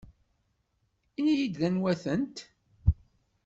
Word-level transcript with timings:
Ini-iyi-d 1.17 1.59
anwa-tent. 1.67 2.37